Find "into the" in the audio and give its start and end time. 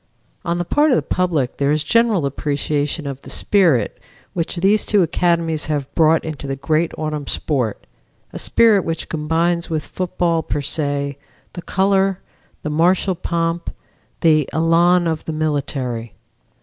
6.25-6.55